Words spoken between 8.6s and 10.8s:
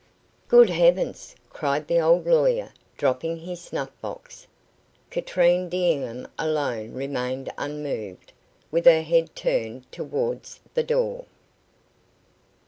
with her head turned towards